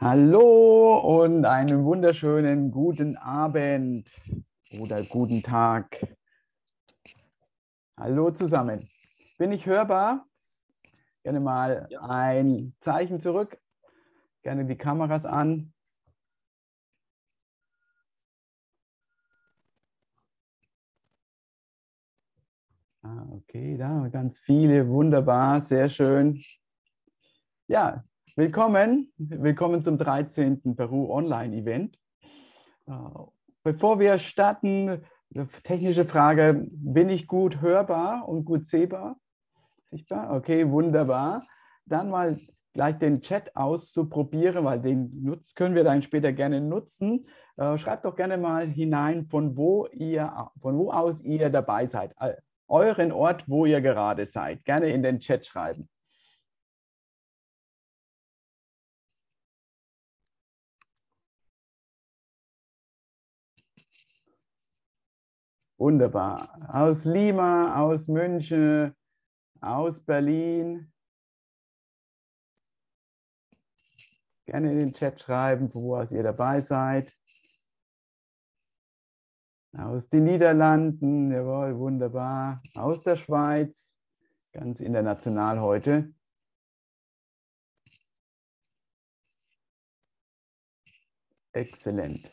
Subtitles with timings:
[0.00, 4.10] Hallo und einen wunderschönen guten Abend
[4.78, 6.16] oder guten Tag.
[7.98, 8.88] Hallo zusammen.
[9.38, 10.26] Bin ich hörbar?
[11.22, 12.00] Gerne mal ja.
[12.02, 13.58] ein Zeichen zurück.
[14.42, 15.72] Gerne die Kameras an.
[23.02, 24.88] Ah, okay, da haben ganz viele.
[24.88, 26.42] Wunderbar, sehr schön.
[27.66, 28.04] Ja,
[28.38, 30.76] Willkommen, willkommen zum 13.
[30.76, 31.98] Peru Online Event.
[32.86, 32.92] Äh,
[33.62, 35.06] bevor wir starten,
[35.64, 39.16] technische Frage, bin ich gut hörbar und gut sehbar?
[39.90, 40.36] Sichtbar?
[40.36, 41.46] Okay, wunderbar.
[41.86, 42.38] Dann mal
[42.74, 47.26] gleich den Chat auszuprobieren, weil den nutz, können wir dann später gerne nutzen.
[47.56, 52.14] Äh, schreibt doch gerne mal hinein, von wo ihr, von wo aus ihr dabei seid.
[52.68, 54.62] Euren Ort, wo ihr gerade seid.
[54.66, 55.88] Gerne in den Chat schreiben.
[65.78, 66.58] Wunderbar.
[66.72, 68.94] Aus Lima, aus München,
[69.60, 70.90] aus Berlin.
[74.46, 77.12] Gerne in den Chat schreiben, wo aus ihr dabei seid.
[79.76, 82.62] Aus den Niederlanden, jawohl, wunderbar.
[82.74, 83.94] Aus der Schweiz,
[84.52, 86.14] ganz international heute.
[91.52, 92.30] Exzellent.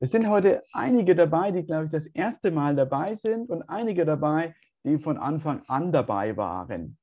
[0.00, 4.04] Es sind heute einige dabei, die, glaube ich, das erste Mal dabei sind und einige
[4.04, 6.96] dabei, die von Anfang an dabei waren.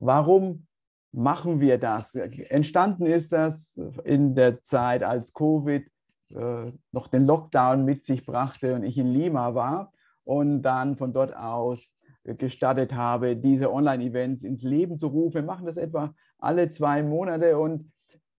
[0.00, 0.66] Warum
[1.12, 2.16] machen wir das?
[2.16, 5.86] Entstanden ist das in der Zeit, als Covid
[6.34, 9.92] äh, noch den Lockdown mit sich brachte und ich in Lima war
[10.24, 11.92] und dann von dort aus
[12.24, 15.34] gestartet habe, diese Online-Events ins Leben zu rufen.
[15.34, 17.92] Wir machen das etwa alle zwei Monate und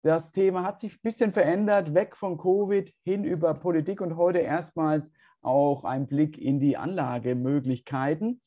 [0.03, 4.39] das Thema hat sich ein bisschen verändert, weg von Covid hin über Politik und heute
[4.39, 8.41] erstmals auch ein Blick in die Anlagemöglichkeiten.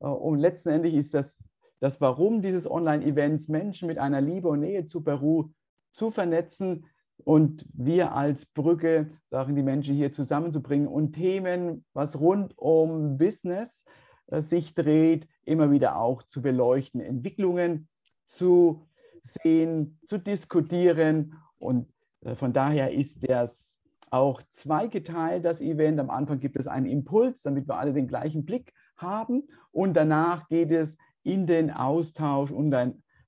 [0.00, 1.36] Äh, und letztendlich ist das
[1.84, 5.50] das Warum dieses Online-Events, Menschen mit einer Liebe und Nähe zu Peru
[5.92, 6.86] zu vernetzen
[7.18, 13.84] und wir als Brücke, sagen die Menschen hier zusammenzubringen und Themen, was rund um Business
[14.28, 17.88] äh, sich dreht, immer wieder auch zu beleuchten, Entwicklungen
[18.28, 18.86] zu
[19.24, 21.34] sehen, zu diskutieren.
[21.58, 21.88] Und
[22.20, 23.76] äh, von daher ist das
[24.10, 25.98] auch zweigeteilt, das Event.
[25.98, 29.48] Am Anfang gibt es einen Impuls, damit wir alle den gleichen Blick haben.
[29.72, 32.50] Und danach geht es in den Austausch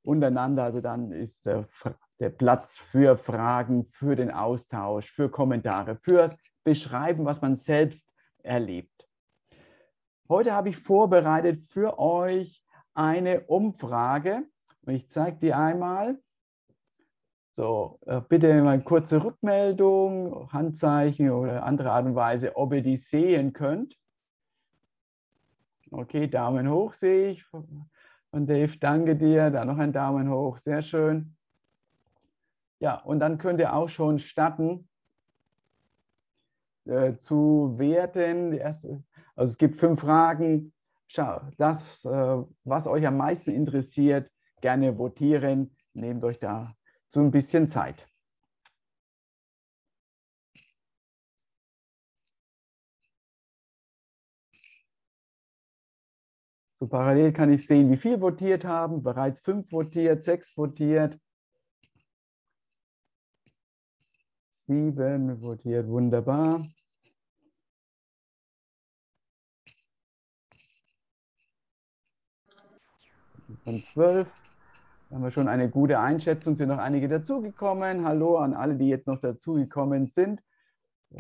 [0.03, 0.65] untereinander.
[0.65, 1.67] Also dann ist der,
[2.39, 6.35] Platz für Fragen, für den Austausch, für Kommentare, fürs
[6.65, 8.09] Beschreiben, was man selbst
[8.43, 9.09] erlebt.
[10.29, 12.63] Heute habe ich vorbereitet für euch
[12.95, 14.45] eine Umfrage.
[14.87, 16.19] Und ich zeige die einmal.
[17.53, 22.83] So, äh, bitte mal eine kurze Rückmeldung, Handzeichen oder andere Art und Weise, ob ihr
[22.83, 23.97] die sehen könnt.
[25.91, 27.45] Okay, Daumen hoch sehe ich.
[27.45, 29.51] Von Dave, danke dir.
[29.51, 31.35] Da noch ein Daumen hoch, sehr schön.
[32.79, 34.89] Ja, und dann könnt ihr auch schon starten
[36.85, 38.53] äh, zu werten.
[38.53, 39.03] Erste,
[39.35, 40.73] also es gibt fünf Fragen.
[41.09, 44.31] Schau, das, äh, was euch am meisten interessiert,
[44.67, 45.71] gerne votieren.
[45.93, 46.77] Nehmt euch da
[47.09, 48.05] so ein bisschen Zeit.
[56.81, 59.05] So parallel kann ich sehen, wie viel votiert haben.
[59.05, 61.17] Bereits fünf votiert, sechs votiert.
[64.51, 66.67] Sieben votiert, wunderbar.
[73.63, 74.46] Von zwölf
[75.11, 78.05] haben wir schon eine gute Einschätzung, sind noch einige dazugekommen.
[78.05, 80.43] Hallo an alle, die jetzt noch dazugekommen sind.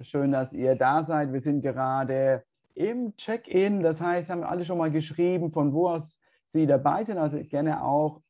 [0.03, 1.33] Schön, dass ihr da seid.
[1.33, 2.45] Wir sind gerade
[2.75, 3.83] im Check-in.
[3.83, 6.19] Das heißt, haben alle schon mal geschrieben, von wo aus
[6.49, 7.19] Sie dabei sind.
[7.19, 8.22] Also gerne auch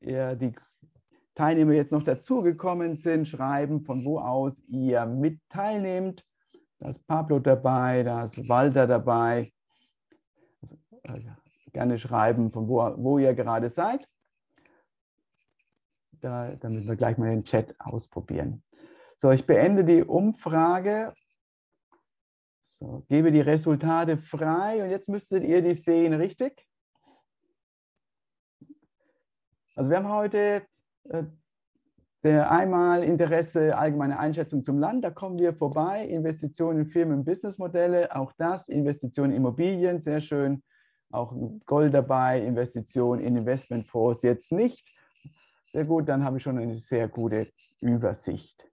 [0.00, 0.54] äh, die
[1.34, 6.24] Teilnehmer jetzt noch dazugekommen sind, schreiben, von wo aus ihr mit teilnehmt.
[6.78, 9.52] Da ist Pablo dabei, da ist Walter dabei.
[11.02, 14.08] Also, äh, gerne schreiben, von wo, wo ihr gerade seid
[16.24, 18.62] da, damit wir gleich mal den Chat ausprobieren.
[19.18, 21.12] So, ich beende die Umfrage.
[22.78, 24.82] So, gebe die Resultate frei.
[24.82, 26.66] Und jetzt müsstet ihr die sehen, richtig?
[29.76, 30.62] Also wir haben heute
[31.10, 31.24] äh,
[32.40, 38.32] einmal Interesse, allgemeine Einschätzung zum Land, da kommen wir vorbei, Investitionen in Firmen, Businessmodelle, auch
[38.38, 40.62] das, Investitionen in Immobilien, sehr schön,
[41.10, 41.34] auch
[41.66, 44.93] Gold dabei, Investitionen in Investmentfonds jetzt nicht
[45.74, 48.70] Sehr gut, dann habe ich schon eine sehr gute Übersicht.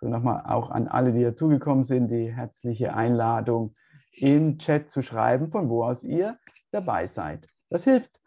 [0.00, 3.76] So nochmal auch an alle, die dazugekommen sind, die herzliche Einladung,
[4.14, 6.40] im Chat zu schreiben, von wo aus ihr
[6.72, 7.48] dabei seid.
[7.70, 8.20] Das hilft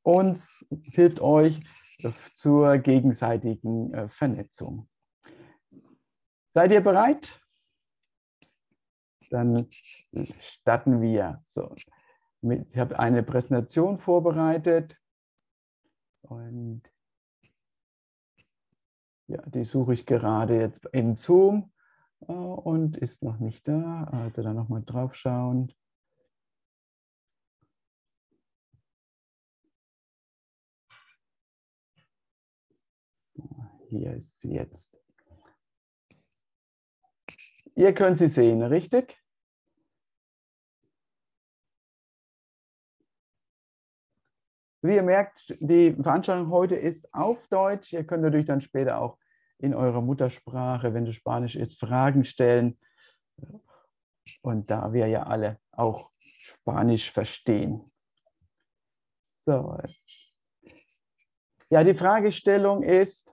[0.00, 1.60] uns, hilft euch
[2.34, 4.88] zur gegenseitigen äh, Vernetzung.
[6.54, 7.38] Seid ihr bereit?
[9.28, 9.68] Dann
[10.40, 11.44] starten wir.
[11.50, 11.74] So,
[12.42, 14.96] ich habe eine Präsentation vorbereitet
[16.22, 16.82] und
[19.26, 21.72] ja, die suche ich gerade jetzt in Zoom
[22.26, 24.04] äh, und ist noch nicht da.
[24.04, 25.72] Also da nochmal drauf schauen.
[33.88, 34.96] Hier ist sie jetzt.
[37.74, 39.16] Ihr könnt sie sehen, richtig?
[44.82, 47.92] Wie ihr merkt, die Veranstaltung heute ist auf Deutsch.
[47.92, 49.18] Ihr könnt natürlich dann später auch
[49.58, 52.78] in eurer Muttersprache, wenn es Spanisch ist, Fragen stellen.
[54.42, 57.92] Und da wir ja alle auch Spanisch verstehen.
[59.44, 59.76] So.
[61.68, 63.30] Ja, die Fragestellung ist,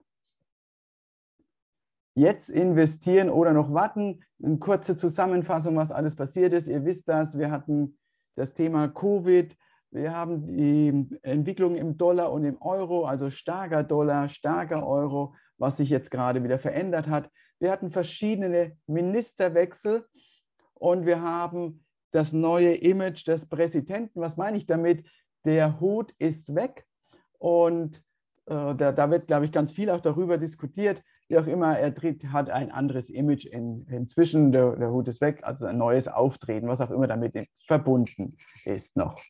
[2.13, 4.23] jetzt investieren oder noch warten.
[4.43, 6.67] Eine kurze Zusammenfassung, was alles passiert ist.
[6.67, 7.97] Ihr wisst das, wir hatten
[8.35, 9.55] das Thema Covid,
[9.91, 15.77] wir haben die Entwicklung im Dollar und im Euro, also starker Dollar, starker Euro, was
[15.77, 17.29] sich jetzt gerade wieder verändert hat.
[17.59, 20.05] Wir hatten verschiedene Ministerwechsel
[20.73, 24.21] und wir haben das neue Image des Präsidenten.
[24.21, 25.05] Was meine ich damit?
[25.45, 26.85] Der Hut ist weg
[27.39, 27.97] und
[28.47, 31.01] äh, da, da, wird, glaube ich, ganz viel auch darüber diskutiert.
[31.29, 34.51] Wie auch immer, er tritt, hat ein anderes Image in, inzwischen.
[34.51, 38.95] Der, der Hut ist weg, also ein neues Auftreten, was auch immer damit verbunden ist
[38.95, 39.21] noch.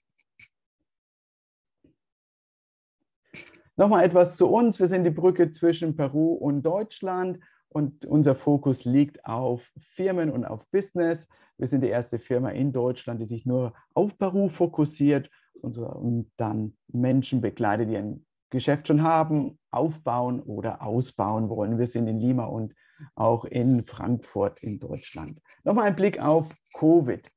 [3.80, 4.80] Nochmal etwas zu uns.
[4.80, 7.40] Wir sind die Brücke zwischen Peru und Deutschland
[7.70, 9.62] und unser Fokus liegt auf
[9.96, 11.28] Firmen und auf Business.
[11.60, 15.30] Wir sind die erste Firma in Deutschland, die sich nur auf Peru fokussiert
[15.62, 21.78] und dann Menschen begleitet, die ein Geschäft schon haben, aufbauen oder ausbauen wollen.
[21.78, 22.74] Wir sind in Lima und
[23.14, 25.40] auch in Frankfurt in Deutschland.
[25.64, 27.30] Nochmal ein Blick auf Covid.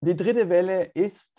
[0.00, 1.31] Die dritte Welle ist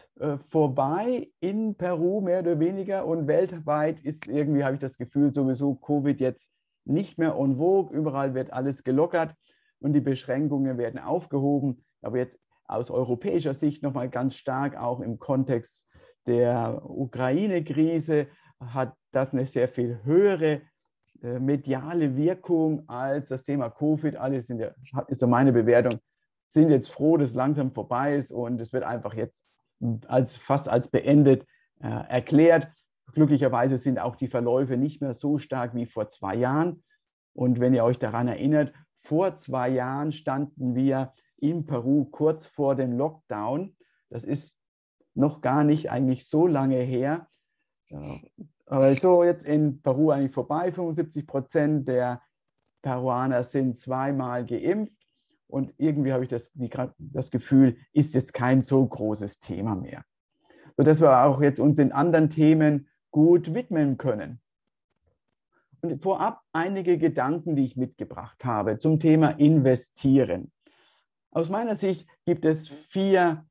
[0.50, 5.76] vorbei in Peru mehr oder weniger und weltweit ist irgendwie, habe ich das Gefühl, sowieso
[5.76, 6.50] Covid jetzt
[6.86, 7.96] nicht mehr en vogue.
[7.98, 9.36] Überall wird alles gelockert
[9.80, 11.84] und die Beschränkungen werden aufgehoben.
[12.02, 15.86] Aber jetzt aus europäischer Sicht nochmal ganz stark auch im Kontext
[16.26, 18.28] der Ukraine-Krise
[18.60, 20.62] hat das eine sehr viel höhere
[21.22, 24.16] äh, mediale Wirkung als das Thema Covid.
[24.16, 24.72] Alle sind ja,
[25.08, 26.00] ist so meine Bewertung,
[26.50, 29.44] sind jetzt froh, dass es langsam vorbei ist und es wird einfach jetzt
[30.08, 31.46] als, fast als beendet
[31.82, 32.68] äh, erklärt.
[33.14, 36.84] Glücklicherweise sind auch die Verläufe nicht mehr so stark wie vor zwei Jahren.
[37.34, 38.74] Und wenn ihr euch daran erinnert,
[39.04, 43.76] vor zwei Jahren standen wir in Peru kurz vor dem Lockdown.
[44.10, 44.56] Das ist
[45.14, 47.28] noch gar nicht eigentlich so lange her.
[48.66, 50.72] Aber so jetzt in Peru eigentlich vorbei.
[50.72, 52.22] 75 Prozent der
[52.82, 55.03] Peruaner sind zweimal geimpft.
[55.54, 56.52] Und irgendwie habe ich das,
[56.98, 60.04] das Gefühl, ist jetzt kein so großes Thema mehr.
[60.78, 64.42] Sodass wir auch jetzt uns den anderen Themen gut widmen können.
[65.82, 70.52] Und vorab einige Gedanken, die ich mitgebracht habe zum Thema Investieren.
[71.30, 73.46] Aus meiner Sicht gibt es vier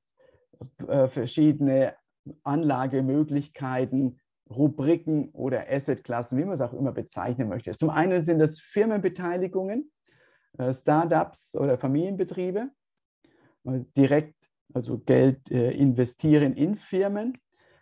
[0.89, 1.95] äh, verschiedene
[2.43, 4.19] Anlagemöglichkeiten,
[4.51, 7.77] Rubriken oder Assetklassen, wie man es auch immer bezeichnen möchte.
[7.77, 9.93] Zum einen sind das Firmenbeteiligungen,
[10.73, 12.71] Startups oder Familienbetriebe,
[13.97, 14.35] direkt
[14.75, 17.39] also Geld äh, investieren in Firmen.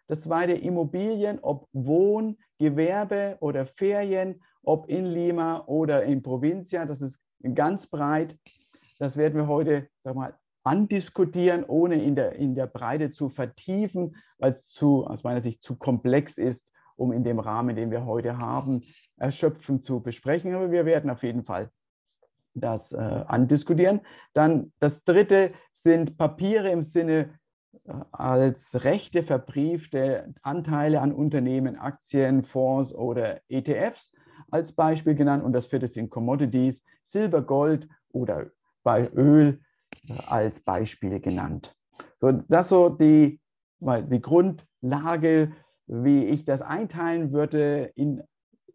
[0.07, 7.01] Das zweite Immobilien, ob Wohn, Gewerbe oder Ferien, ob in Lima oder in Provincia, das
[7.01, 7.19] ist
[7.55, 8.37] ganz breit.
[8.99, 10.35] Das werden wir heute sag mal,
[10.65, 15.63] andiskutieren, ohne in der, in der Breite zu vertiefen, weil es zu, aus meiner Sicht
[15.63, 16.65] zu komplex ist,
[16.97, 18.83] um in dem Rahmen, den wir heute haben,
[19.17, 20.55] erschöpfend zu besprechen.
[20.55, 21.71] Aber wir werden auf jeden Fall
[22.55, 24.01] das äh, andiskutieren.
[24.35, 27.39] Dann das dritte sind Papiere im Sinne
[27.85, 34.11] äh, als Rechte verbriefte Anteile an Unternehmen, Aktien, Fonds oder ETFs
[34.51, 35.45] als Beispiel genannt.
[35.45, 38.47] Und das vierte sind Commodities, Silber, Gold oder
[38.83, 39.61] bei Öl
[40.09, 41.75] äh, als Beispiele genannt.
[42.21, 43.41] So, das so die,
[43.79, 45.53] mal die Grundlage,
[45.87, 48.23] wie ich das einteilen würde in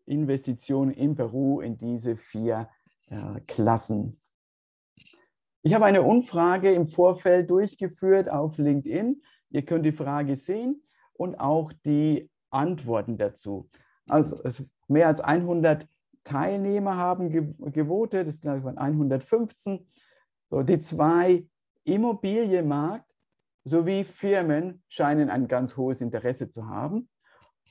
[0.06, 2.70] Investitionen in Peru in diese vier
[3.08, 4.20] äh, Klassen.
[5.64, 9.22] Ich habe eine Umfrage im Vorfeld durchgeführt auf LinkedIn.
[9.50, 10.84] Ihr könnt die Frage sehen
[11.14, 13.70] und auch die Antworten dazu.
[14.08, 14.38] Also
[14.88, 15.88] mehr als 100
[16.24, 17.30] Teilnehmer haben
[17.72, 19.88] gewotet, das glaube ich waren 115.
[20.50, 21.48] So, die zwei
[21.84, 23.12] Immobilienmarkt
[23.64, 27.10] sowie Firmen scheinen ein ganz hohes Interesse zu haben.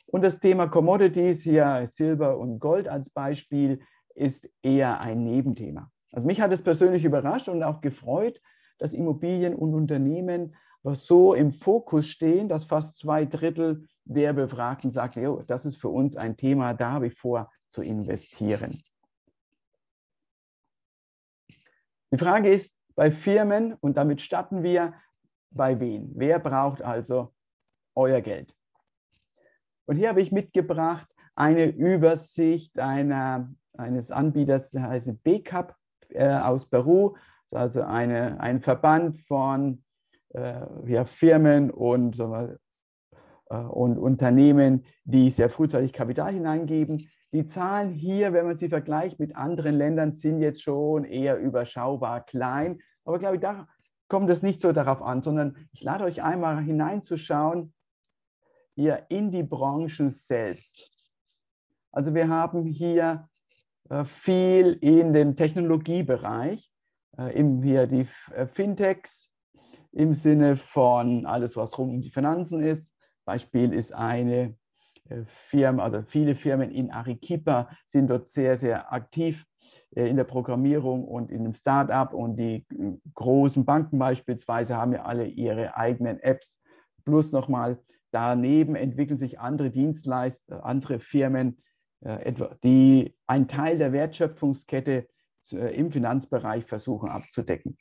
[0.07, 3.81] Und das Thema Commodities, hier Silber und Gold als Beispiel,
[4.15, 5.91] ist eher ein Nebenthema.
[6.13, 8.41] Also mich hat es persönlich überrascht und auch gefreut,
[8.79, 10.55] dass Immobilien und Unternehmen
[10.93, 15.89] so im Fokus stehen, dass fast zwei Drittel der Befragten sagen, jo, das ist für
[15.89, 18.83] uns ein Thema, da habe ich vor zu investieren.
[22.13, 24.95] Die Frage ist bei Firmen, und damit starten wir,
[25.51, 26.13] bei wem?
[26.15, 27.33] Wer braucht also
[27.95, 28.55] euer Geld?
[29.87, 35.75] Und hier habe ich mitgebracht eine Übersicht einer, eines Anbieters, der heißt BCAP
[36.11, 37.15] äh, aus Peru.
[37.51, 39.83] Das ist also eine, ein Verband von
[40.31, 47.09] äh, ja, Firmen und, äh, und Unternehmen, die sehr frühzeitig Kapital hineingeben.
[47.33, 52.25] Die Zahlen hier, wenn man sie vergleicht mit anderen Ländern, sind jetzt schon eher überschaubar
[52.25, 52.81] klein.
[53.05, 53.67] Aber glaube ich, da
[54.09, 57.75] kommt es nicht so darauf an, sondern ich lade euch einmal hineinzuschauen,
[58.77, 60.91] hier in die Branchen selbst.
[61.93, 63.29] Also wir haben hier
[64.07, 66.71] viel in dem Technologiebereich,
[67.19, 69.31] äh, im, hier die äh, Fintechs
[69.93, 72.87] im Sinne von alles, was rund um die Finanzen ist.
[73.25, 74.57] Beispiel ist eine
[75.51, 79.45] Firma, oder viele Firmen in Arequipa sind dort sehr, sehr aktiv
[79.91, 82.67] in der Programmierung und in dem Startup und die
[83.15, 86.59] großen Banken beispielsweise haben ja alle ihre eigenen Apps.
[87.05, 87.79] Plus nochmal
[88.15, 91.59] Daneben entwickeln sich andere Dienstleister, andere Firmen,
[92.05, 92.33] äh,
[92.63, 95.09] die einen Teil der Wertschöpfungskette
[95.53, 97.77] äh, im Finanzbereich versuchen abzudecken.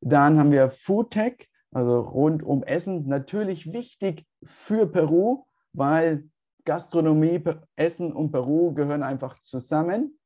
[0.00, 6.28] Dann haben wir Foodtech, also rund um Essen, natürlich wichtig für Peru, weil
[6.64, 7.42] Gastronomie,
[7.76, 10.18] Essen und Peru gehören einfach zusammen.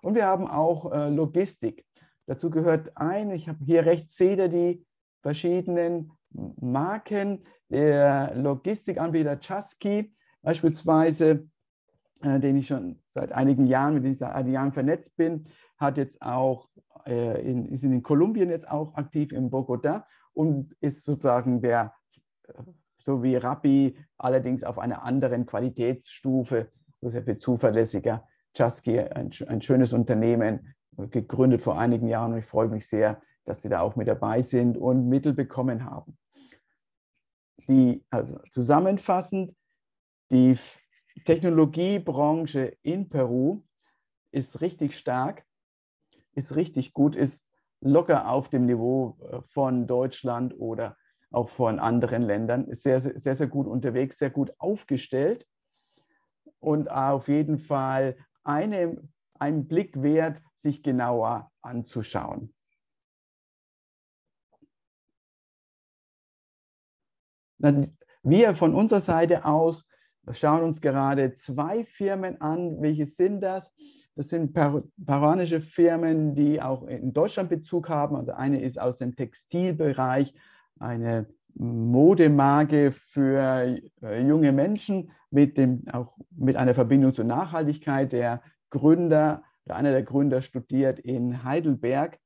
[0.00, 1.84] Und wir haben auch äh, Logistik.
[2.26, 4.86] Dazu gehört ein, ich habe hier rechts, seht ihr die
[5.22, 11.48] verschiedenen Marken, der Logistikanbieter Chasky beispielsweise,
[12.22, 15.46] äh, den ich schon seit einigen Jahren, mit dem ich seit einigen Jahren vernetzt bin,
[15.78, 16.68] hat jetzt auch
[17.06, 21.92] äh, in, ist in Kolumbien jetzt auch aktiv in Bogota und ist sozusagen der,
[22.48, 22.52] äh,
[22.98, 26.68] so wie Rappi, allerdings auf einer anderen Qualitätsstufe,
[27.00, 28.26] sehr viel zuverlässiger.
[28.54, 30.74] Chasky, ein, ein schönes Unternehmen,
[31.10, 34.42] gegründet vor einigen Jahren und ich freue mich sehr, dass Sie da auch mit dabei
[34.42, 36.16] sind und Mittel bekommen haben
[37.68, 39.54] die, also zusammenfassend,
[40.30, 40.58] die
[41.24, 43.62] Technologiebranche in Peru
[44.30, 45.44] ist richtig stark,
[46.34, 47.46] ist richtig gut, ist
[47.80, 50.96] locker auf dem Niveau äh, von Deutschland oder
[51.30, 55.46] auch von anderen Ländern, ist sehr, sehr, sehr gut unterwegs, sehr gut aufgestellt
[56.60, 59.02] und auf jeden Fall eine,
[59.38, 62.54] einen Blick wert, sich genauer anzuschauen.
[68.22, 69.84] Wir von unserer Seite aus
[70.32, 72.80] schauen uns gerade zwei Firmen an.
[72.80, 73.72] Welche sind das?
[74.14, 78.14] Das sind peruanische Firmen, die auch in Deutschland Bezug haben.
[78.16, 80.34] Also eine ist aus dem Textilbereich,
[80.78, 88.12] eine Modemarke für äh, junge Menschen mit, dem, auch mit einer Verbindung zur Nachhaltigkeit.
[88.12, 92.18] Der Gründer, einer der Gründer studiert in Heidelberg.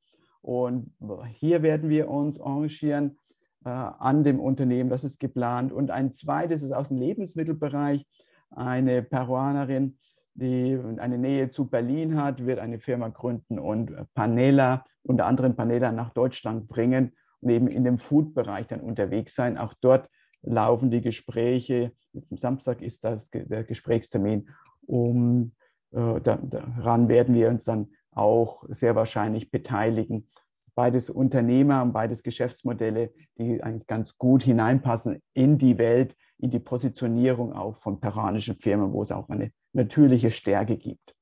[0.42, 0.92] Und
[1.34, 3.18] hier werden wir uns engagieren
[3.66, 5.72] an dem Unternehmen, das ist geplant.
[5.72, 8.06] Und ein zweites ist aus dem Lebensmittelbereich.
[8.50, 9.98] Eine Peruanerin,
[10.34, 15.92] die eine Nähe zu Berlin hat, wird eine Firma gründen und Panela, unter anderem Panela
[15.92, 19.58] nach Deutschland bringen und eben in dem Food-Bereich dann unterwegs sein.
[19.58, 20.08] Auch dort
[20.42, 21.92] laufen die Gespräche.
[22.12, 24.48] Jetzt am Samstag ist das der Gesprächstermin.
[24.86, 25.52] Um,
[25.90, 30.28] äh, daran werden wir uns dann auch sehr wahrscheinlich beteiligen
[30.76, 36.60] beides Unternehmer und beides Geschäftsmodelle, die eigentlich ganz gut hineinpassen in die Welt, in die
[36.60, 41.16] Positionierung auch von peruanischen Firmen, wo es auch eine natürliche Stärke gibt.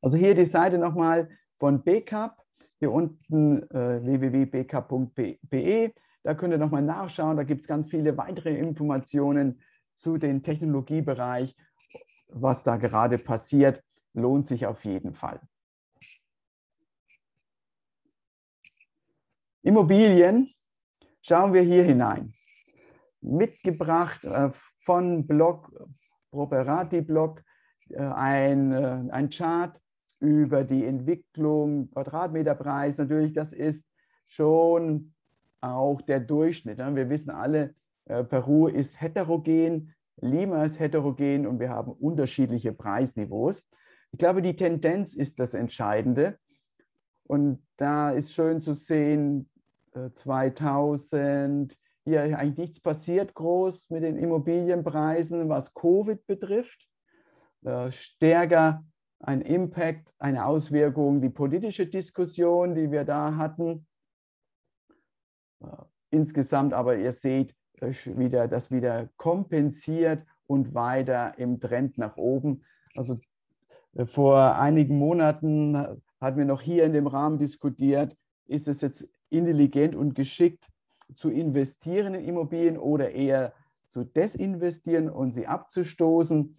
[0.00, 2.36] Also hier die Seite nochmal von BCAP,
[2.78, 5.92] hier unten äh, www.bcap.de.
[6.22, 9.60] Da könnt ihr nochmal nachschauen, da gibt es ganz viele weitere Informationen
[9.96, 11.56] zu dem Technologiebereich,
[12.28, 13.82] was da gerade passiert,
[14.14, 15.40] lohnt sich auf jeden Fall.
[19.64, 20.52] Immobilien,
[21.22, 22.34] schauen wir hier hinein.
[23.20, 24.50] Mitgebracht äh,
[24.84, 25.72] von Blog,
[26.32, 27.40] Properati-Blog,
[27.90, 29.78] äh, ein, äh, ein Chart
[30.18, 32.98] über die Entwicklung, Quadratmeterpreis.
[32.98, 33.84] Natürlich, das ist
[34.26, 35.14] schon
[35.60, 36.78] auch der Durchschnitt.
[36.78, 43.62] Wir wissen alle, Peru ist heterogen, Lima ist heterogen und wir haben unterschiedliche Preisniveaus.
[44.10, 46.38] Ich glaube, die Tendenz ist das Entscheidende.
[47.24, 49.48] Und da ist schön zu sehen,
[50.14, 56.88] 2000, äh, hier eigentlich nichts passiert groß mit den Immobilienpreisen, was Covid betrifft.
[57.64, 58.84] Äh, stärker
[59.20, 63.86] ein Impact, eine Auswirkung, die politische Diskussion, die wir da hatten.
[65.60, 65.66] Äh,
[66.10, 72.64] insgesamt aber, ihr seht, wieder, das wieder kompensiert und weiter im Trend nach oben.
[72.94, 73.18] Also
[74.06, 75.76] vor einigen Monaten
[76.20, 80.64] hatten wir noch hier in dem Rahmen diskutiert, ist es jetzt intelligent und geschickt
[81.14, 83.52] zu investieren in Immobilien oder eher
[83.88, 86.56] zu desinvestieren und sie abzustoßen.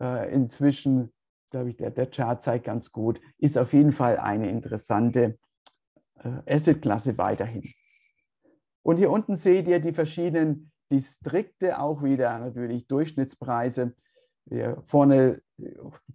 [0.00, 1.12] Äh, inzwischen,
[1.50, 5.38] glaube ich, der, der Chart zeigt ganz gut, ist auf jeden Fall eine interessante
[6.18, 7.72] äh, Assetklasse weiterhin.
[8.82, 13.94] Und hier unten seht ihr die verschiedenen Distrikte, auch wieder natürlich Durchschnittspreise.
[14.46, 15.40] Hier vorne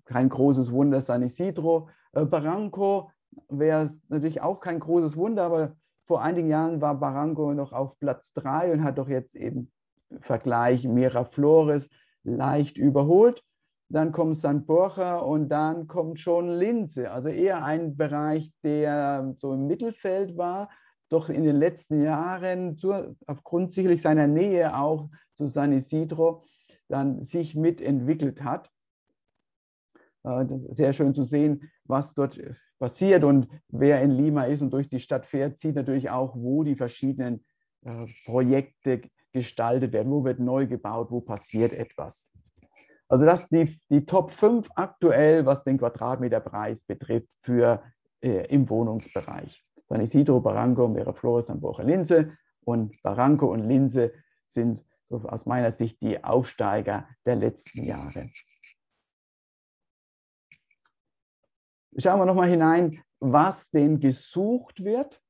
[0.05, 1.89] kein großes Wunder, San Isidro.
[2.11, 3.11] Äh, Barranco
[3.47, 5.75] wäre natürlich auch kein großes Wunder, aber
[6.09, 9.71] vor einigen Jahren war Barranco noch auf Platz 3 und hat doch jetzt eben
[10.21, 11.87] Vergleich Miraflores
[12.23, 13.43] leicht überholt.
[13.89, 19.53] Dann kommt San Borja und dann kommt schon Linze, also eher ein Bereich, der so
[19.53, 20.71] im Mittelfeld war,
[21.09, 26.43] doch in den letzten Jahren zu, aufgrund sicherlich seiner Nähe auch zu San Isidro
[26.87, 28.71] dann sich mitentwickelt hat.
[30.23, 32.39] Äh, sehr schön zu sehen, was dort
[32.79, 36.63] passiert und wer in Lima ist und durch die Stadt fährt, sieht natürlich auch, wo
[36.63, 37.43] die verschiedenen
[37.83, 42.31] äh, Projekte gestaltet werden, wo wird neu gebaut, wo passiert etwas.
[43.07, 47.83] Also das sind die, die Top 5 aktuell, was den Quadratmeterpreis betrifft für
[48.21, 49.63] äh, im Wohnungsbereich.
[49.87, 54.13] San Isidro, Barranco, Miraflores, San Borja, Linse und Barranco und Linse
[54.49, 58.29] sind so aus meiner Sicht die Aufsteiger der letzten Jahre.
[61.99, 65.21] Schauen wir nochmal hinein, was denn gesucht wird.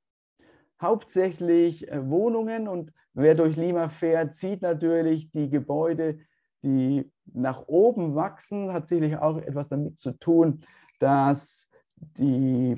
[0.80, 6.20] Hauptsächlich äh, Wohnungen und wer durch Lima fährt, sieht natürlich die Gebäude,
[6.62, 10.62] die nach oben wachsen, hat sicherlich auch etwas damit zu tun,
[11.00, 12.76] dass die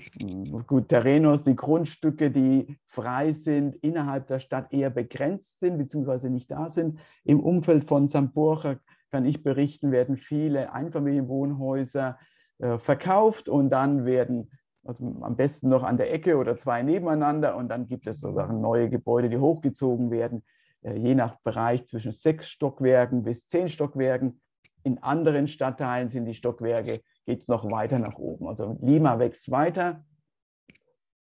[0.67, 6.49] gut, Terrenos, die Grundstücke, die frei sind, innerhalb der Stadt eher begrenzt sind, beziehungsweise nicht
[6.49, 6.99] da sind.
[7.25, 8.79] Im Umfeld von Zamborja
[9.11, 12.17] kann ich berichten, werden viele Einfamilienwohnhäuser
[12.61, 14.51] äh, verkauft und dann werden
[14.83, 18.61] also am besten noch an der Ecke oder zwei nebeneinander und dann gibt es sozusagen
[18.61, 20.43] neue Gebäude, die hochgezogen werden,
[20.81, 24.41] äh, je nach Bereich zwischen sechs Stockwerken bis zehn Stockwerken.
[24.83, 28.47] In anderen Stadtteilen sind die Stockwerke geht es noch weiter nach oben.
[28.47, 30.03] Also Lima wächst weiter.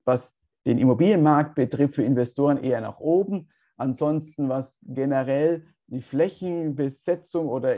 [0.04, 0.34] Was
[0.66, 3.48] den Immobilienmarkt betrifft, für Investoren eher nach oben.
[3.76, 7.76] Ansonsten, was generell die Flächenbesetzung oder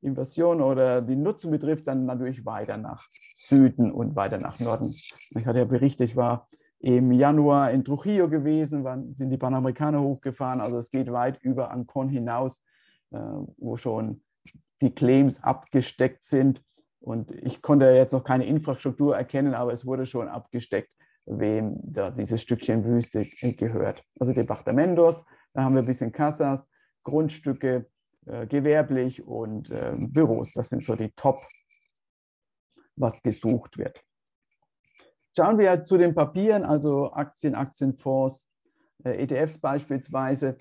[0.00, 3.06] Invasion oder die Nutzung betrifft, dann natürlich weiter nach
[3.36, 4.94] Süden und weiter nach Norden.
[5.30, 6.48] Ich hatte ja berichtet, ich war
[6.80, 10.60] im Januar in Trujillo gewesen, waren, sind die Panamerikaner hochgefahren.
[10.60, 12.54] Also es geht weit über Ancon hinaus,
[13.10, 13.18] äh,
[13.56, 14.22] wo schon
[14.80, 16.62] die Claims abgesteckt sind.
[17.00, 20.90] Und ich konnte jetzt noch keine Infrastruktur erkennen, aber es wurde schon abgesteckt,
[21.26, 24.04] wem da dieses Stückchen Wüste gehört.
[24.18, 26.64] Also Departamentos, da haben wir ein bisschen Casas,
[27.02, 27.86] Grundstücke,
[28.28, 30.52] äh, gewerblich und äh, Büros.
[30.52, 31.40] Das sind so die Top,
[32.96, 34.02] was gesucht wird.
[35.36, 38.46] Schauen wir zu den Papieren, also Aktien, Aktienfonds,
[39.04, 40.58] äh, ETFs beispielsweise.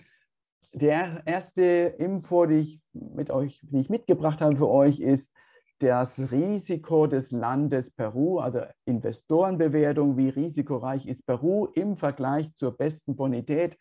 [0.74, 5.34] Der erste Info, die ich, mit euch, die ich mitgebracht habe für euch, ist
[5.80, 13.16] das Risiko des Landes Peru, also Investorenbewertung, wie risikoreich ist Peru im Vergleich zur besten
[13.16, 13.78] Bonität,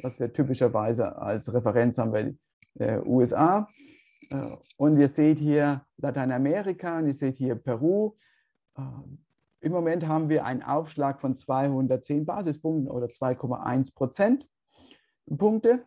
[0.00, 2.34] was wir typischerweise als Referenz haben bei
[2.78, 3.68] äh, USA.
[4.30, 8.14] Äh, und ihr seht hier Lateinamerika und ihr seht hier Peru.
[8.76, 8.82] Äh,
[9.60, 15.84] Im Moment haben wir einen Aufschlag von 210 Basispunkten oder 2,1 Prozentpunkte.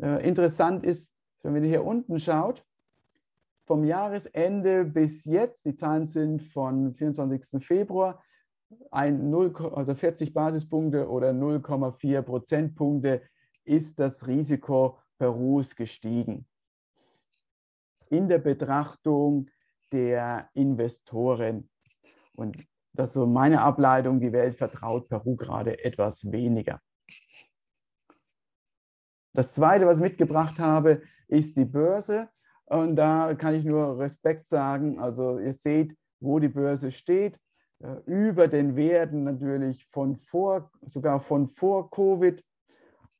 [0.00, 1.10] Äh, interessant ist,
[1.42, 2.64] wenn ihr hier unten schaut,
[3.66, 7.62] vom Jahresende bis jetzt, die Zahlen sind von 24.
[7.64, 8.22] Februar,
[8.90, 13.22] ein 0, also 40 Basispunkte oder 0,4 Prozentpunkte
[13.64, 16.46] ist das Risiko Perus gestiegen.
[18.10, 19.50] In der Betrachtung
[19.92, 21.68] der Investoren.
[22.34, 26.80] Und das ist so meine Ableitung, die Welt vertraut Peru gerade etwas weniger.
[29.34, 32.28] Das Zweite, was ich mitgebracht habe, ist die Börse.
[32.64, 34.98] Und da kann ich nur Respekt sagen.
[34.98, 37.38] Also ihr seht, wo die Börse steht,
[37.80, 42.44] äh, über den Werten natürlich von vor, sogar von vor Covid.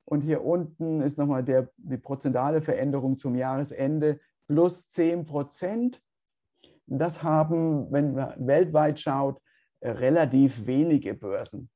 [0.08, 6.02] Und hier unten ist nochmal der, die prozentuale Veränderung zum Jahresende plus 10 Prozent.
[6.86, 9.38] Das haben, wenn man weltweit schaut,
[9.82, 11.68] relativ wenige Börsen.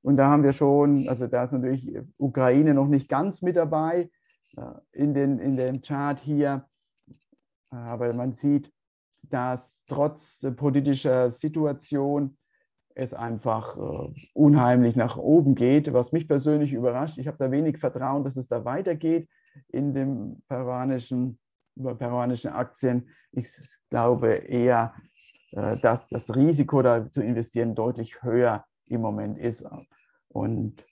[0.00, 4.08] Und da haben wir schon, also da ist natürlich Ukraine noch nicht ganz mit dabei
[4.56, 6.66] äh, in, den, in dem Chart hier.
[7.68, 8.72] Aber man sieht,
[9.20, 12.38] dass trotz politischer Situation
[13.00, 17.18] es einfach äh, unheimlich nach oben geht, was mich persönlich überrascht.
[17.18, 19.28] Ich habe da wenig Vertrauen, dass es da weitergeht
[19.68, 21.38] in den peruanischen,
[21.76, 23.08] peruanischen Aktien.
[23.32, 23.48] Ich
[23.88, 24.94] glaube eher,
[25.52, 29.64] äh, dass das Risiko da zu investieren deutlich höher im Moment ist.
[30.28, 30.84] Und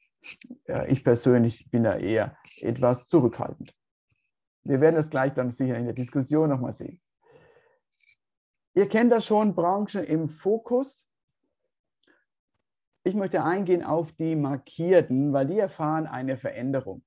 [0.67, 3.75] äh, ich persönlich bin da eher etwas zurückhaltend.
[4.65, 7.01] Wir werden das gleich dann sicher in der Diskussion nochmal sehen.
[8.75, 11.08] Ihr kennt das schon, Branchen im Fokus.
[13.09, 17.01] Ich möchte eingehen auf die Markierten, weil die erfahren eine Veränderung.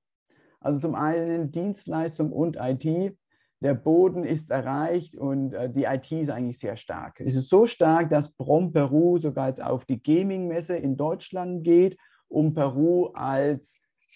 [0.58, 3.16] Also zum einen Dienstleistung und IT.
[3.60, 7.20] Der Boden ist erreicht und äh, die IT ist eigentlich sehr stark.
[7.20, 11.96] Es ist so stark, dass Brom Peru sogar jetzt auf die Gaming-Messe in Deutschland geht,
[12.26, 13.72] um Peru als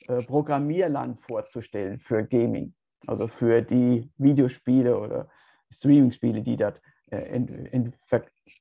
[0.08, 2.74] äh, Programmierland vorzustellen für Gaming,
[3.06, 5.28] also für die Videospiele oder
[5.70, 7.40] Streaming-Spiele, die dort äh,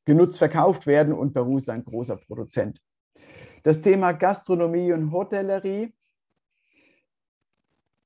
[0.06, 2.80] genutzt, verkauft werden und Peru ist ein großer Produzent.
[3.66, 5.92] Das Thema Gastronomie und Hotellerie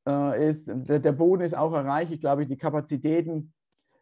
[0.07, 2.13] äh, ist, der, Boden ist auch erreicht.
[2.13, 3.53] Ich glaube, die Kapazitäten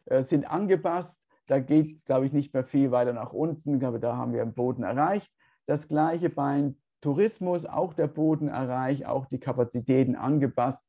[0.04, 1.20] äh, sind angepasst.
[1.48, 3.74] Da geht, glaube ich, nicht mehr viel weiter nach unten.
[3.74, 5.32] Ich glaube, da haben wir den Boden erreicht.
[5.66, 10.86] Das gleiche beim Tourismus, auch der Boden erreicht, auch die Kapazitäten angepasst.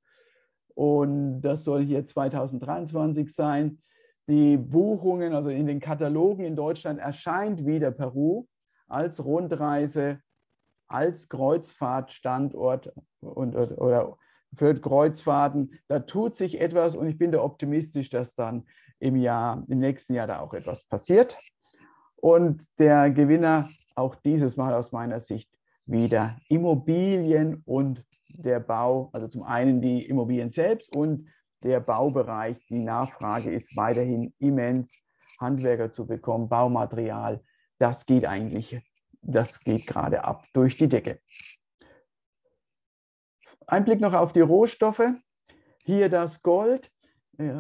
[0.76, 3.82] Und das soll hier 2023 sein.
[4.28, 8.46] Die Buchungen, also in den Katalogen in Deutschland erscheint wieder Peru
[8.88, 10.20] als Rundreise
[10.90, 14.18] als Kreuzfahrtstandort und, oder
[14.56, 15.80] für Kreuzfahrten.
[15.88, 18.66] Da tut sich etwas und ich bin da optimistisch, dass dann
[19.00, 21.38] im Jahr, im nächsten Jahr da auch etwas passiert.
[22.16, 25.50] Und der Gewinner auch dieses Mal aus meiner Sicht
[25.86, 31.28] wieder Immobilien und der Bau, also zum einen die Immobilien selbst und
[31.64, 32.58] der Baubereich.
[32.70, 34.98] Die Nachfrage ist weiterhin immens,
[35.40, 37.42] Handwerker zu bekommen, Baumaterial.
[37.80, 38.82] Das geht eigentlich
[39.22, 41.20] das geht gerade ab durch die Decke.
[43.68, 45.04] Ein Blick noch auf die Rohstoffe.
[45.84, 46.92] Hier das Gold
[47.38, 47.54] äh,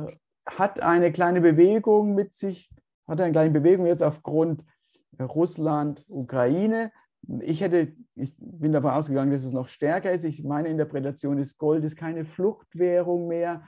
[0.46, 2.70] hat eine kleine Bewegung mit sich,
[3.08, 4.64] hat eine kleine Bewegung jetzt aufgrund
[5.20, 6.92] Russland, Ukraine.
[7.42, 10.24] Ich hätte, ich bin davon ausgegangen, dass es noch stärker ist.
[10.24, 13.64] Ich, meine Interpretation ist, Gold ist keine Fluchtwährung mehr.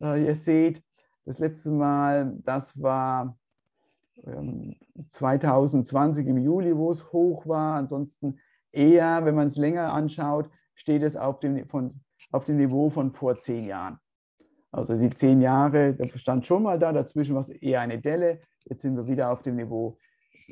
[0.00, 0.82] Äh, ihr seht,
[1.24, 3.36] das letzte Mal, das war
[5.10, 7.76] 2020 ähm, im Juli, wo es hoch war.
[7.76, 8.38] Ansonsten
[8.72, 12.00] eher, wenn man es länger anschaut, steht es auf dem, von,
[12.32, 13.98] auf dem Niveau von vor zehn Jahren.
[14.72, 18.40] Also die zehn Jahre, da stand schon mal da, dazwischen war es eher eine Delle.
[18.64, 19.98] Jetzt sind wir wieder auf dem Niveau.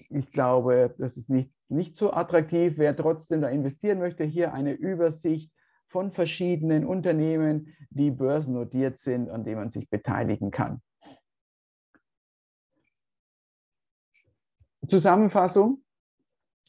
[0.08, 2.74] Ich glaube, das ist nicht, nicht so attraktiv.
[2.76, 5.52] Wer trotzdem da investieren möchte, hier eine Übersicht
[5.88, 10.80] von verschiedenen Unternehmen, die börsennotiert sind, an denen man sich beteiligen kann.
[14.88, 15.82] Zusammenfassung.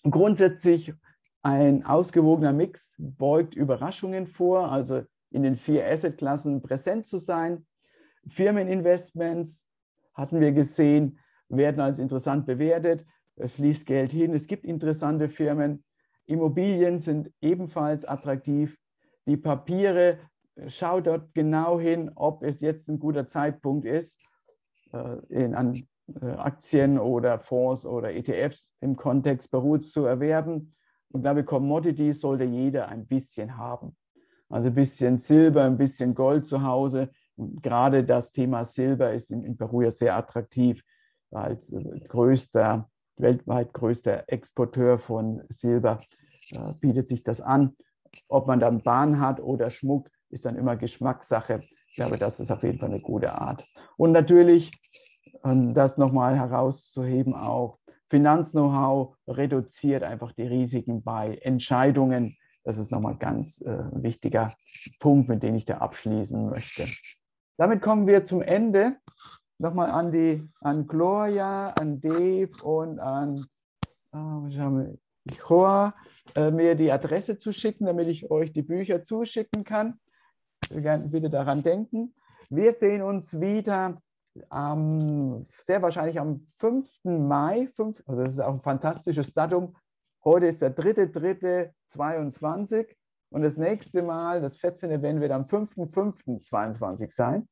[0.03, 0.93] Grundsätzlich
[1.41, 7.65] ein ausgewogener Mix beugt Überraschungen vor, also in den vier Assetklassen präsent zu sein.
[8.27, 9.65] Firmeninvestments
[10.13, 13.05] hatten wir gesehen, werden als interessant bewertet.
[13.35, 14.33] Es fließt Geld hin.
[14.33, 15.83] Es gibt interessante Firmen.
[16.25, 18.77] Immobilien sind ebenfalls attraktiv.
[19.25, 20.19] Die Papiere,
[20.67, 24.17] schaut dort genau hin, ob es jetzt ein guter Zeitpunkt ist,
[24.93, 25.87] äh, in, an
[26.37, 30.75] Aktien oder Fonds oder ETFs im Kontext Peru zu erwerben.
[31.11, 33.95] Und glaube, Commodities sollte jeder ein bisschen haben.
[34.49, 37.09] Also ein bisschen Silber, ein bisschen Gold zu Hause.
[37.35, 40.83] Und gerade das Thema Silber ist in, in Peru ja sehr attraktiv
[41.31, 46.01] als äh, größter, weltweit größter Exporteur von Silber
[46.51, 47.75] äh, bietet sich das an.
[48.27, 51.63] Ob man dann Bahn hat oder Schmuck, ist dann immer Geschmackssache.
[51.89, 53.65] Ich glaube, das ist auf jeden Fall eine gute Art.
[53.97, 54.71] Und natürlich
[55.45, 57.77] das nochmal herauszuheben auch.
[58.09, 62.37] Finanz-Know-how reduziert einfach die Risiken bei Entscheidungen.
[62.63, 64.55] Das ist nochmal ein ganz äh, wichtiger
[64.99, 66.85] Punkt, mit dem ich da abschließen möchte.
[67.57, 68.95] Damit kommen wir zum Ende.
[69.57, 73.45] Nochmal an die an Gloria, an Dave und an
[74.13, 74.97] äh,
[75.47, 75.93] Joa,
[76.35, 79.99] äh, mir die Adresse zu schicken, damit ich euch die Bücher zuschicken kann.
[80.69, 82.13] Bitte daran denken.
[82.49, 84.01] Wir sehen uns wieder
[84.51, 86.87] ähm, sehr wahrscheinlich am 5.
[87.03, 89.75] Mai, 5, also das ist auch ein fantastisches Datum.
[90.23, 92.87] Heute ist der 3.3.22
[93.29, 94.89] Und das nächste Mal, das 14.
[94.91, 97.47] Event wird am 5.5.22 sein.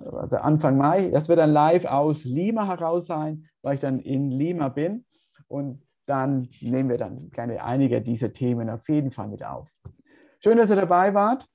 [0.00, 1.10] Also Anfang Mai.
[1.10, 5.04] Das wird dann live aus Lima heraus sein, weil ich dann in Lima bin.
[5.48, 9.68] Und dann nehmen wir dann gerne einige dieser Themen auf jeden Fall mit auf.
[10.40, 11.46] Schön, dass ihr dabei wart.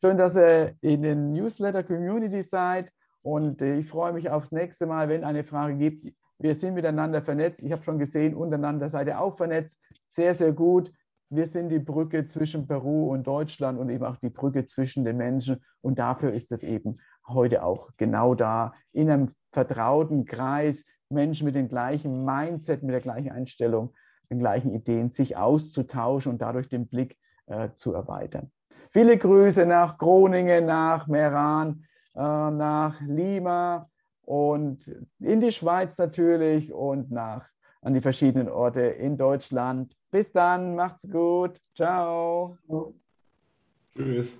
[0.00, 2.90] Schön, dass ihr in den Newsletter Community seid.
[3.22, 6.12] Und ich freue mich aufs nächste Mal, wenn eine Frage gibt.
[6.38, 7.62] Wir sind miteinander vernetzt.
[7.62, 9.78] Ich habe schon gesehen, untereinander seid ihr auch vernetzt.
[10.08, 10.92] Sehr, sehr gut.
[11.30, 15.16] Wir sind die Brücke zwischen Peru und Deutschland und eben auch die Brücke zwischen den
[15.16, 15.64] Menschen.
[15.80, 21.54] Und dafür ist es eben heute auch genau da, in einem vertrauten Kreis, Menschen mit
[21.54, 23.94] dem gleichen Mindset, mit der gleichen Einstellung,
[24.30, 28.50] den gleichen Ideen, sich auszutauschen und dadurch den Blick äh, zu erweitern.
[28.90, 33.88] Viele Grüße nach Groningen, nach Meran, äh, nach Lima
[34.22, 34.84] und
[35.18, 37.48] in die Schweiz natürlich und nach
[37.82, 39.94] an die verschiedenen Orte in Deutschland.
[40.10, 41.60] Bis dann, macht's gut.
[41.74, 42.56] Ciao.
[43.94, 44.38] Tschüss.